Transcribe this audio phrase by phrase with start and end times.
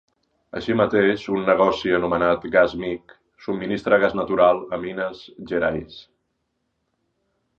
[0.59, 3.13] Així mateix, un negoci anomenat Gasmig
[3.47, 6.01] subministra gas natural a Minas Gerais.